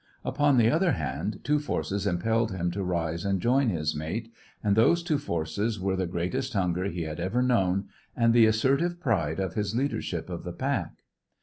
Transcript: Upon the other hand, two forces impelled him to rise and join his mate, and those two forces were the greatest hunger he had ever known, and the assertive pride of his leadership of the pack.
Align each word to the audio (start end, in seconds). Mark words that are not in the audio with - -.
Upon 0.25 0.57
the 0.57 0.71
other 0.71 0.93
hand, 0.93 1.41
two 1.43 1.59
forces 1.59 2.07
impelled 2.07 2.51
him 2.51 2.71
to 2.71 2.83
rise 2.83 3.23
and 3.23 3.39
join 3.39 3.69
his 3.69 3.95
mate, 3.95 4.33
and 4.63 4.75
those 4.75 5.03
two 5.03 5.19
forces 5.19 5.79
were 5.79 5.95
the 5.95 6.07
greatest 6.07 6.53
hunger 6.53 6.85
he 6.85 7.03
had 7.03 7.19
ever 7.19 7.43
known, 7.43 7.87
and 8.17 8.33
the 8.33 8.47
assertive 8.47 8.99
pride 8.99 9.39
of 9.39 9.53
his 9.53 9.75
leadership 9.75 10.27
of 10.27 10.41
the 10.43 10.53
pack. 10.53 11.03